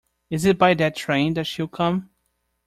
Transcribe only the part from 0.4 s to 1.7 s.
it by that train that she will